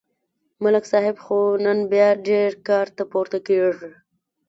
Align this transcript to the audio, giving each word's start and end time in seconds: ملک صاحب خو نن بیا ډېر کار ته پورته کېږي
ملک 0.63 0.85
صاحب 0.91 1.15
خو 1.23 1.39
نن 1.63 1.79
بیا 1.91 2.09
ډېر 2.27 2.51
کار 2.67 2.87
ته 2.95 3.03
پورته 3.11 3.39
کېږي 3.47 3.91